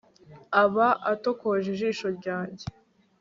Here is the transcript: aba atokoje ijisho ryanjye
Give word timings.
aba 0.61 0.87
atokoje 1.11 1.67
ijisho 1.75 2.07
ryanjye 2.17 2.65